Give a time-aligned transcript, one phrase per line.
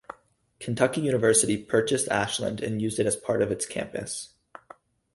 [0.59, 4.33] Kentucky University purchased Ashland and used it as part of its campus.